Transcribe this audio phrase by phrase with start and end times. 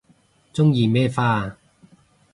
[0.55, 1.57] 鍾意咩花啊